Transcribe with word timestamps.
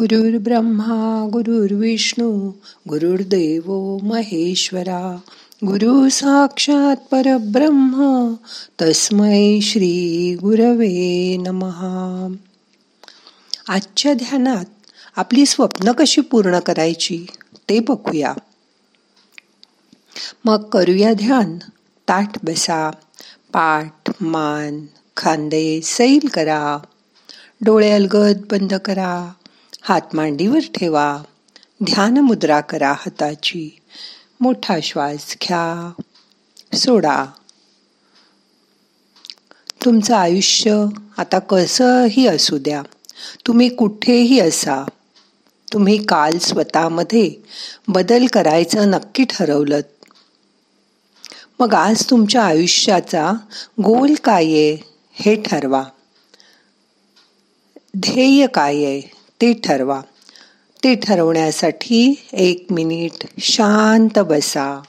ब्रह्मा 0.00 1.28
गुरुर्विष्णू 1.32 2.52
गुरुर्देव 2.88 3.98
महेश्वरा 4.02 5.18
गुरु 5.66 6.08
साक्षात 6.08 6.96
परब्रह्म 6.96 8.34
तस्मै 8.80 9.60
श्री 9.62 10.34
गुरवे 10.34 11.36
नमहा 11.36 12.34
आजच्या 13.68 14.14
ध्यानात 14.14 14.64
आपली 15.16 15.46
स्वप्न 15.46 15.92
कशी 15.92 16.20
पूर्ण 16.20 16.58
करायची 16.58 17.26
ते 17.68 17.80
बघूया. 17.80 18.34
मग 20.44 20.62
करूया 20.62 21.12
ध्यान. 21.12 21.58
ताठ 22.08 22.44
बसा. 22.44 22.90
पाठ 23.52 24.10
मान 24.20 24.86
खांदे 25.16 25.80
सैल 25.84 26.28
करा. 26.34 26.78
डोळे 27.60 27.90
अलगद 27.90 28.38
बंद 28.50 28.74
करा. 28.74 29.32
हात 29.88 30.00
मांडीवर 30.14 30.58
ठेवा. 30.74 31.22
ध्यान 31.84 32.18
मुद्रा 32.18 32.60
करा 32.60 32.92
हाताची. 32.92 33.78
मोठा 34.40 34.78
श्वास 34.82 35.36
घ्या. 35.42 35.92
सोडा. 36.76 37.24
तुमचं 39.84 40.16
आयुष्य 40.16 40.84
आता 41.18 41.38
कसंही 41.38 42.26
असू 42.26 42.58
द्या. 42.58 42.82
तुम्ही 43.46 43.68
कुठेही 43.68 44.40
असा. 44.40 44.88
तुम्ही 45.72 46.04
काल 46.04 46.38
स्वतःमध्ये 46.38 47.34
बदल 47.88 48.26
करायचं 48.32 48.90
नक्की 48.90 49.24
ठरवलं. 49.24 49.80
मग 51.58 51.74
आज 51.74 52.10
तुमच्या 52.10 52.42
आयुष्याचा 52.42 53.32
गोल 53.82 54.14
काय 54.24 54.44
आहे 54.44 54.84
हे 55.12 55.42
ठरवा. 55.42 55.84
ध्येय 57.98 58.46
काय 58.46 58.76
आहे? 58.76 59.17
ते 59.40 59.52
ठरवा. 59.64 60.00
ते 60.84 60.94
ठरवण्यासाठी 60.94 62.26
एक 62.32 62.66
मिनिट 62.70 63.26
शांत 63.38 64.18
बसा. 64.18 64.82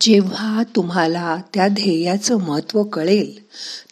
जेव्हा 0.00 0.62
तुम्हाला 0.76 1.36
त्या 1.54 1.68
ध्येयाचं 1.68 2.36
महत्त्व 2.36 2.82
कळेल 2.82 3.46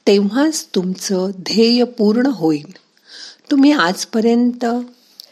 तेव्हाच 0.06 0.66
तुमचं 0.74 1.30
ध्येय 1.38 1.84
पूर्ण 1.84 2.26
होईल. 2.26 2.76
तुम्ही 3.50 3.72
आजपर्यंत 3.72 4.66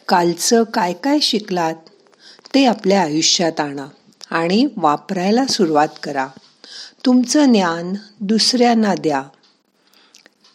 कालचं 0.09 0.63
काय 0.63 0.93
काय 0.93 1.19
शिकलात 1.21 1.75
ते 2.55 2.65
आपल्या 2.65 3.03
आयुष्यात 3.03 3.61
आणा 3.61 3.87
आणि 4.31 4.67
वापरायला 4.77 5.47
सुरुवात 5.47 5.89
करा. 6.03 6.27
तुमचं 7.07 7.53
ज्ञान 7.53 7.95
दुसऱ्यांना 8.21 8.95
द्या. 8.95 9.23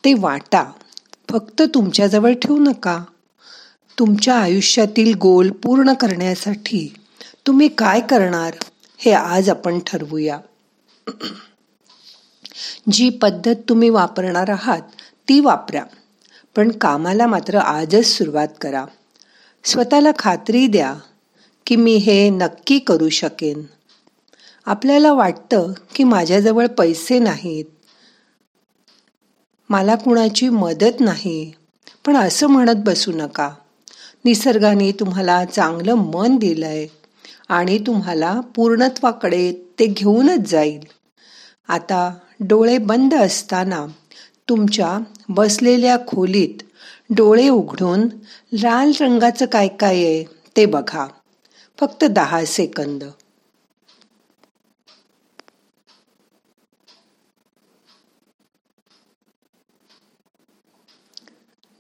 ते 0.05 0.13
वाटा. 0.13 0.71
फक्त 1.29 1.61
तुमच्याजवळ 1.61 2.33
ठेवू 2.33 2.57
नका. 2.57 3.03
तुमच्या 3.99 4.35
आयुष्यातील 4.35 5.13
गोल 5.13 5.49
पूर्ण 5.49 5.93
करण्यासाठी 5.93 6.93
तुम्ही 7.47 7.67
काय 7.67 7.99
करणार? 7.99 8.53
हे 9.03 9.11
आज 9.11 9.49
आपण 9.49 9.79
ठरवूया. 9.79 10.39
जी 12.91 13.09
पद्धत 13.09 13.55
तुम्ही 13.69 13.89
वापरणार 13.89 14.49
आहात 14.49 14.81
ती 15.29 15.39
वापरा. 15.39 15.83
पण 16.55 16.71
कामाला 16.71 17.27
मात्र 17.27 17.57
आजच 17.57 18.05
सुरुवात 18.05 18.47
करा. 18.61 18.85
स्वतःला 19.63 20.11
खात्री 20.19 20.67
द्या 20.67 20.95
की 21.67 21.75
मी 21.75 21.95
हे 21.95 22.29
नक्की 22.29 22.79
करू 22.79 23.09
शकेन. 23.09 23.63
आपल्याला 24.65 25.13
वाटतं 25.13 25.73
की 25.95 26.03
माझ्याजवळ 26.03 26.67
पैसे 26.67 27.19
नाहीत. 27.19 27.65
मला 29.69 29.95
कुणाची 29.95 30.49
मदत 30.49 30.99
नाही. 30.99 31.51
पण 32.05 32.17
असं 32.17 32.47
म्हणत 32.47 32.75
बसू 32.77 33.11
नका. 33.11 33.49
निसर्गाने 34.25 34.91
तुम्हाला 34.91 35.45
चांगलं 35.45 35.93
मन 35.93 36.35
दिलंय. 36.35 36.87
आणि 37.51 37.77
तुम्हाला 37.77 38.39
पूर्णत्वाकडे 38.55 39.51
ते 39.79 39.85
घेऊनच 39.85 40.49
जाईल. 40.49 40.79
आता 41.67 42.01
डोळे 42.39 42.77
बंद 42.77 43.13
असताना 43.13 43.85
तुमच्या 44.49 44.97
बसलेल्या 45.29 45.97
खोलीत 46.07 46.63
डोळे 47.09 47.47
उघडून 47.49 48.07
लाल 48.53 48.91
रंगाचं 49.01 49.45
काय 49.45 49.67
काय 49.67 50.03
आहे 50.05 50.23
ते 50.57 50.65
बघा. 50.65 51.07
फक्त 51.79 52.03
दहा 52.05 52.45
सेकंद. 52.45 53.03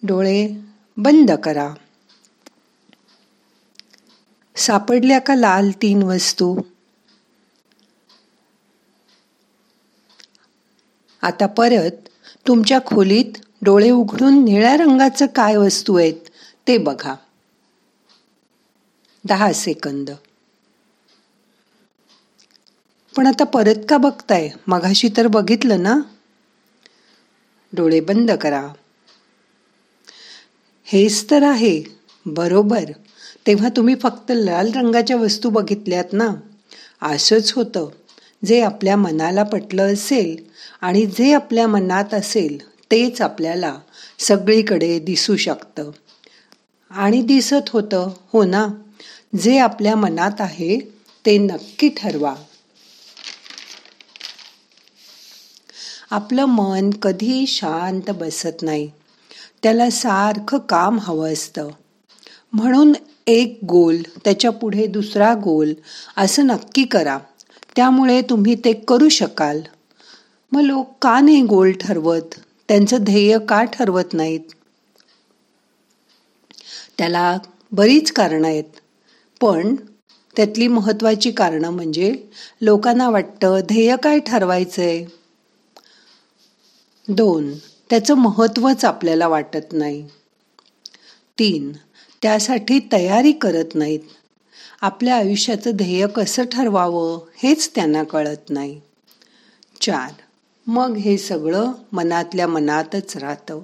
डोळे 0.03 0.47
बंद 0.97 1.31
करा. 1.31 1.69
सापडल्या 4.61 5.19
का 5.19 5.35
लाल 5.35 5.71
तीन 5.81 6.03
वस्तू? 6.03 6.61
आता 11.21 11.45
परत 11.45 12.09
तुमच्या 12.47 12.79
खोलीत 12.85 13.37
डोळे 13.61 13.89
उघडून 13.89 14.45
निळ्या 14.45 14.77
रंगाचं 14.77 15.25
काय 15.25 15.57
वस्तू 15.57 15.95
आहेत 15.95 16.29
ते 16.67 16.77
बघा. 16.77 17.15
दहा 19.25 19.53
सेकंद. 19.53 20.09
पण 23.17 23.27
आता 23.27 23.43
परत 23.43 23.85
का 23.89 23.97
बघताय? 23.97 24.49
मघाशी 24.67 25.09
तर 25.17 25.27
बघितलं 25.27 25.83
ना? 25.83 25.99
डोळे 27.73 27.99
बंद 27.99 28.31
करा. 28.31 28.67
हेच 30.83 31.29
तर 31.31 31.43
आहे 31.43 31.83
बरोबर. 32.25 32.83
तेव्हा 33.47 33.69
तुम्ही 33.69 33.95
फक्त 33.95 34.31
लाल 34.35 34.71
रंगाच्या 34.75 35.17
वस्तू 35.17 35.49
बघितल्यात 35.49 36.13
ना? 36.13 36.29
असंच 37.01 37.53
होतं. 37.53 37.89
जे 38.45 38.61
आपल्या 38.61 38.95
मनाला 38.95 39.43
पटलं 39.43 39.93
असेल 39.93 40.43
आणि 40.81 41.05
जे 41.05 41.33
आपल्या 41.33 41.67
मनात 41.67 42.13
असेल 42.13 42.67
तेच 42.91 43.21
आपल्याला 43.21 43.79
सगळीकडे 44.19 44.99
दिसू 44.99 45.35
शकतं. 45.35 45.91
आणि 46.91 47.21
दिसत 47.21 47.69
होतं 47.69 48.09
हो 48.33 48.43
ना? 48.43 48.67
जे 49.41 49.57
आपल्या 49.57 49.95
मनात 49.95 50.31
आहे 50.39 50.79
ते 51.25 51.37
नक्की 51.37 51.89
ठरवा. 51.89 52.35
आपलं 56.11 56.45
मन 56.45 56.89
कधी 56.89 57.45
शांत 57.47 58.11
बसत 58.11 58.61
नाही. 58.61 58.91
त्याला 59.63 59.89
सारखं 59.89 60.57
काम 60.57 60.99
हवं 60.99 61.33
असतं. 61.33 61.67
म्हणून 62.53 62.93
एक 63.27 63.59
गोल 63.65 64.01
त्याच्या 64.25 64.51
पुढे 64.51 64.85
दुसरा 64.87 65.33
गोल 65.33 65.73
असं 66.17 66.47
नक्की 66.47 66.83
करा. 66.85 67.17
त्यामुळे 67.75 68.21
तुम्ही 68.21 68.55
ते 68.55 68.73
करू 68.73 69.09
शकाल. 69.09 69.61
मग 70.51 70.61
लोक 70.61 70.91
का 71.01 71.19
नाही 71.19 71.41
गोल 71.41 71.71
ठरवत? 71.71 72.35
त्यांचं 72.67 73.03
ध्येय 73.03 73.37
का 73.39 73.63
ठरवत 73.63 74.13
नाहीत? 74.13 74.39
त्याला 76.97 77.37
बरीच 77.71 78.11
कारणं 78.11 78.47
आहेत. 78.47 78.63
पण 79.41 79.75
त्यातली 80.35 80.67
महत्त्वाची 80.67 81.31
कारणं 81.31 81.69
म्हणजे 81.69 82.13
लोकांना 82.61 83.09
वाटतं 83.09 83.59
ध्येय 83.67 83.95
काय 84.03 84.19
ठरवायचं 84.19 84.81
आहे 84.81 85.05
दोन 87.07 87.51
त्याचं 87.89 88.15
महत्त्वच 88.15 88.85
आपल्याला 88.85 89.27
वाटत 89.27 89.73
नाही. 89.73 90.03
तीन 91.39 91.71
त्यासाठी 92.21 92.79
तयारी 92.91 93.31
करत 93.31 93.75
नाहीत. 93.75 93.99
आपल्या 94.81 95.15
आयुष्याचं 95.15 95.71
ध्येय 95.75 96.07
कसं 96.07 96.43
ठरवावं 96.51 97.19
हेच 97.43 97.71
त्यांना 97.75 98.03
कळत 98.03 98.49
नाही. 98.49 98.81
चार 99.81 100.11
मग 100.67 100.95
हे 100.95 101.17
सगळं 101.17 101.71
मनातल्या 101.91 102.47
मनातच 102.47 103.17
राहतं. 103.17 103.59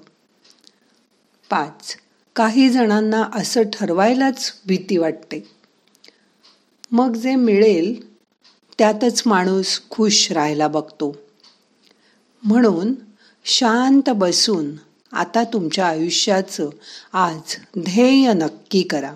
पाच 1.50 1.98
काही 2.36 2.70
जणांना 2.70 3.30
असं 3.34 3.62
ठरवायलाच 3.74 4.54
भीती 4.66 4.98
वाटते. 4.98 5.52
मग 6.92 7.14
जे 7.14 7.36
मिळेल 7.36 8.18
त्यातच 8.78 9.24
माणूस 9.26 9.82
खुश 9.90 10.32
राहायला 10.32 10.68
बघतो. 10.68 11.18
म्हणून 12.44 12.94
शांत 13.46 14.10
बसून 14.10 14.87
आता 15.18 15.44
तुमच्या 15.44 15.86
आयुष्याचं 15.88 16.70
आज 17.14 17.56
ध्येय 17.80 18.34
नक्की 18.34 18.82
करा. 18.82 19.14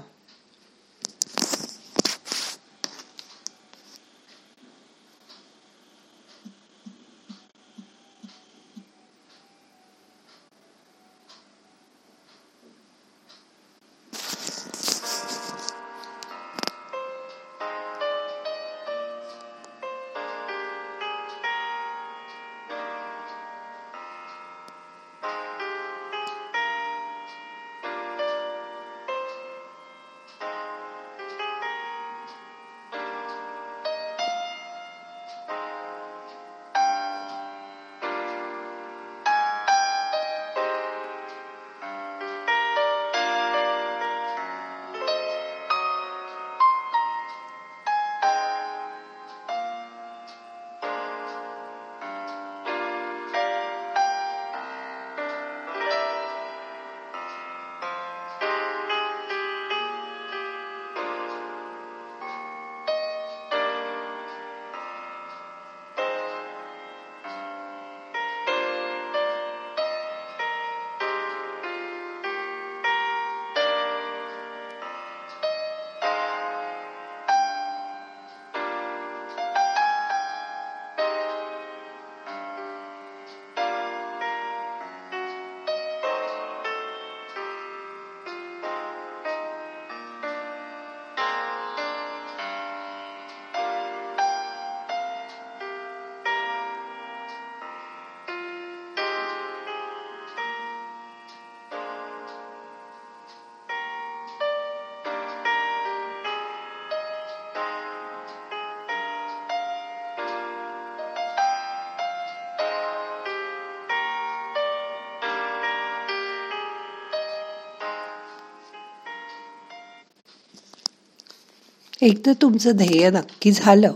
एकदा 122.02 122.32
तुमचं 122.42 122.72
ध्येय 122.72 123.10
नक्की 123.10 123.52
झालं 123.52 123.94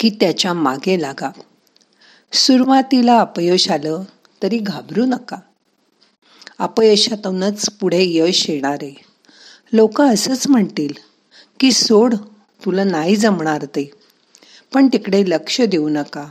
की 0.00 0.10
त्याच्यामागे 0.10 1.02
लागा. 1.02 1.30
सुरुवातीला 2.32 3.20
अपयश 3.20 3.70
आलं 3.70 4.02
तरी 4.42 4.58
घाबरू 4.58 5.04
नका. 5.04 5.36
अपयशातूनच 6.58 7.70
पुढे 7.70 8.04
यश 8.06 8.50
येणार. 8.50 8.78
आहे 8.82 8.94
लोक 9.72 10.00
असंच 10.00 10.48
म्हणतील 10.48 10.92
की 11.60 11.72
सोड 11.72 12.14
तुला 12.64 12.84
नाही 12.84 13.16
जमणार 13.16 13.64
ते. 13.64 13.90
पण 14.74 14.86
तिकडे 14.86 15.24
लक्ष 15.26 15.60
देऊ 15.60 15.88
नका. 15.88 16.28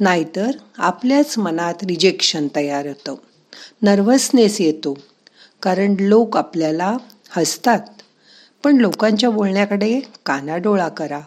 नाहीतर 0.00 0.50
आपल्याच 0.78 1.38
मनात 1.38 1.74
रिजेक्शन 1.82 2.48
तयार 2.56 2.86
होतं. 2.86 3.14
नर्वसनेस 3.82 4.60
येतो. 4.60 4.98
कारण 5.62 5.96
लोक 6.00 6.36
आपल्याला 6.36 6.96
हसतात. 7.30 8.01
पण 8.64 8.76
लोकांच्या 8.76 9.30
बोलण्याकडे 9.30 10.00
कानाडोळा 10.26 10.88
करा. 10.88 11.20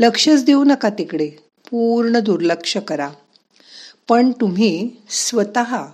लक्षच 0.00 0.44
देऊ 0.44 0.64
नका 0.64 0.88
तिकडे. 0.88 1.30
पूर्ण 1.70 2.18
दुर्लक्ष 2.18 2.76
करा. 2.76 3.08
पण 4.08 4.32
तुम्ही 4.40 4.90
स्वतः 5.10 5.84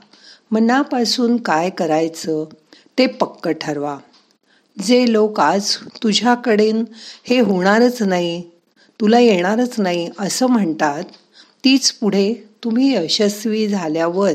मनापासून 0.51 1.37
काय 1.37 1.71
करायचं 1.71 2.45
ते 2.99 3.07
पक्क 3.07 3.49
ठरवा. 3.49 3.99
जे 4.83 5.13
लोक 5.13 5.41
आज 5.41 5.77
तुझ्याकडेन 6.03 6.85
हे 7.25 7.41
होणारच 7.41 8.03
नाही 8.03 8.43
तुला 9.01 9.19
येणारच 9.19 9.81
नाही 9.81 10.11
असं 10.19 10.47
म्हणतात 10.47 11.05
तीच 11.65 11.93
पुढे 11.93 12.35
तुम्ही 12.65 12.95
यशस्वी 12.95 13.69
झाल्यावर 13.69 14.33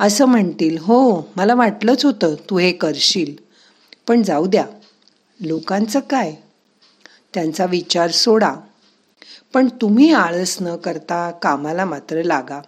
असं 0.00 0.24
म्हणतील. 0.24 0.78
हो 0.80 1.28
मला 1.36 1.54
वाटलंच 1.54 2.04
होतं 2.04 2.34
तू 2.50 2.58
हे 2.58 2.72
करशील. 2.72 3.34
पण 4.08 4.22
जाऊ 4.22 4.46
द्या. 4.46 4.66
लोकांचं 5.40 6.00
काय? 6.00 6.34
त्यांचा 7.34 7.64
विचार 7.64 8.10
सोडा. 8.10 8.54
पण 9.52 9.68
तुम्ही 9.68 10.12
आळस 10.12 10.56
न 10.60 10.76
करता 10.76 11.30
कामाला 11.30 11.84
मात्र 11.84 12.22
लागा. 12.22 12.60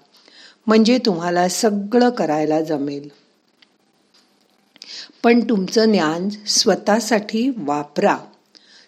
म्हणजे 0.67 0.99
तुम्हाला 0.99 1.49
सगळं 1.49 2.11
करायला 2.11 2.61
जमेल. 2.61 3.09
पण 5.23 5.41
तुमचं 5.41 5.93
ज्ञान 5.93 6.29
स्वतःसाठी 6.47 7.51
वापरा. 7.57 8.19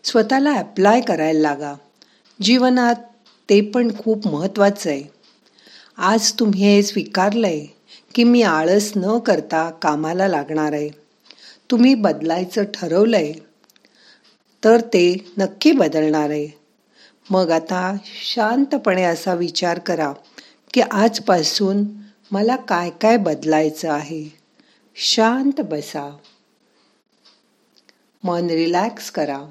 स्वतःला 0.05 0.53
अप्लाय 0.53 1.01
करायला 1.01 1.41
लागा. 1.41 1.75
जीवनात 2.43 2.95
ते 3.51 3.61
पण 3.61 3.99
खूप 3.99 4.27
महत्त्वाचं 4.27 4.91
आहे. 4.91 5.05
आज 5.97 6.33
तुम्ही 6.33 6.61
हे 6.61 6.83
स्वीकारलंय 6.83 7.67
की 8.15 8.25
मी 8.25 8.43
आळस 8.43 8.93
न 8.97 9.19
करता 9.19 9.71
कामाला 9.71 10.29
लागणार 10.29 10.73
आहे. 10.73 10.91
तुम्ही 11.71 11.95
बदलायचं 11.95 12.65
ठरवलंय. 12.65 13.33
तर 14.65 14.81
ते 14.81 15.33
नक्की 15.39 15.73
बदलणार. 15.73 16.31
आहे 16.31 16.49
मग 17.31 17.51
आता 17.51 17.97
शांतपणे 18.05 19.03
असा 19.03 19.35
विचार 19.35 19.79
करा 19.79 20.13
की 20.75 20.81
आजपासून 20.81 21.85
मला 22.31 22.57
काय 22.57 22.91
काय 22.91 23.17
बदलायचं 23.17 23.91
आहे. 23.91 24.29
शांत 24.95 25.61
बसा. 25.61 26.17
मन 28.25 28.47
रिलॅक्स 28.51 29.11
करा. 29.11 29.45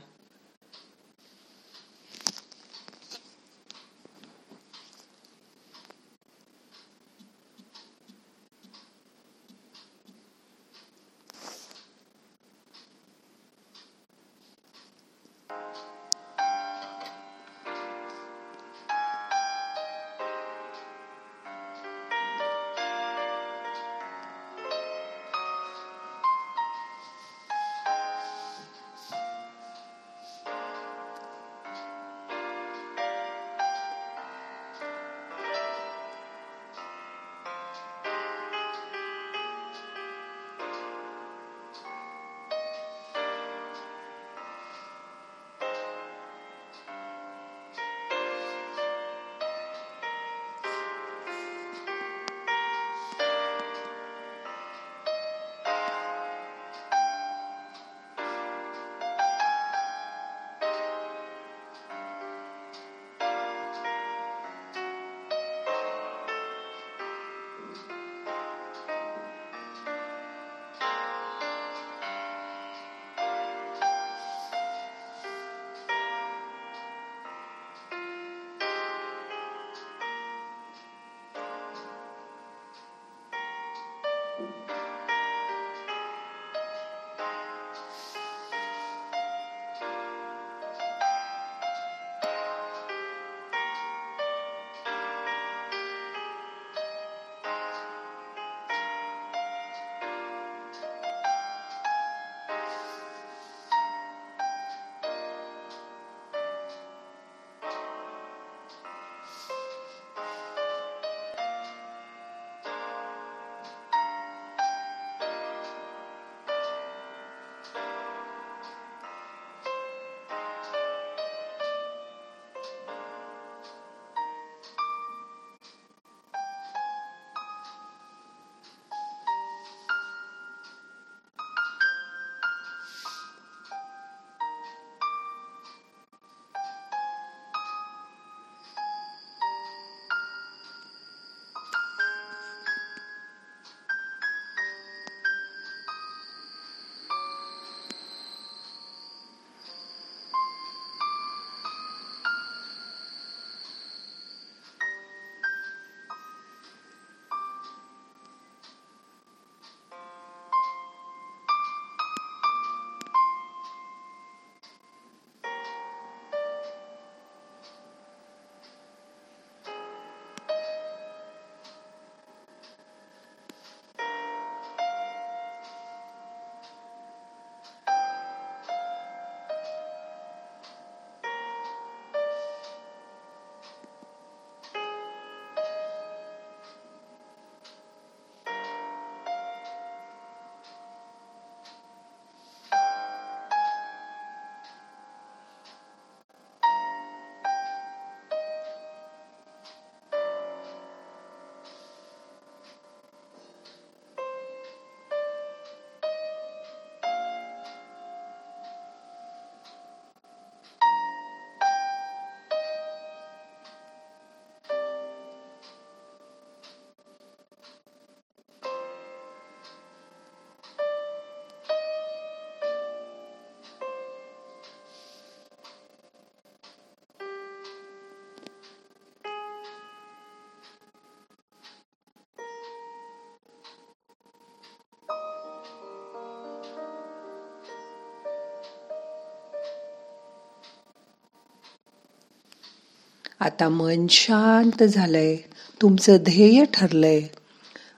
आता 243.39 243.69
मन 243.69 244.07
शांत 244.09 244.83
झालंय 244.83 245.37
तुमचं 245.81 246.17
ध्येय 246.21 246.63
ठरलंय. 246.73 247.21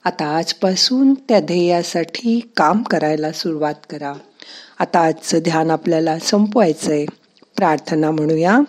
आता 0.03 0.25
आजपासून 0.25 1.13
त्या 1.13 1.39
ध्येयासाठी 1.39 2.39
काम 2.57 2.83
करायला 2.83 3.31
सुरुवात 3.31 3.73
करा. 3.89 4.13
आता 4.79 4.99
आजचं 4.99 5.39
ध्यान 5.39 5.71
आपल्याला 5.71 6.19
संपवायचंय. 6.19 7.05
प्रार्थना 7.57 8.11
म्हणूया. 8.11 8.59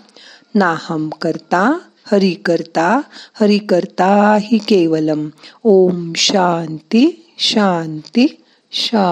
नाहम 0.55 1.09
करता 1.09 1.79
हरि 2.13 2.31
करता 2.31 3.01
हरि 3.41 3.59
करता 3.59 4.39
हि 4.43 4.59
केवलम. 4.59 5.29
ओम 5.65 6.13
शांती 6.17 7.35
शांती 7.39 8.43
शांती. 8.73 9.07